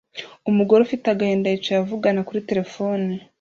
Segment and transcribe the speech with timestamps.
[0.49, 3.09] umugore ufite agahinda yicaye avugana kuri terefone